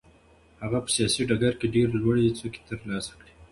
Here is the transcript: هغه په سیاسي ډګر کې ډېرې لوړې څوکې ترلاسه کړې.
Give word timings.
هغه 0.63 0.77
په 0.85 0.89
سیاسي 0.95 1.21
ډګر 1.29 1.53
کې 1.59 1.67
ډېرې 1.73 1.93
لوړې 2.01 2.35
څوکې 2.39 2.61
ترلاسه 2.69 3.13
کړې. 3.19 3.33